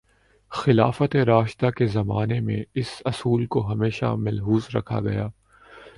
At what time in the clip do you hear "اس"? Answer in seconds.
2.75-3.01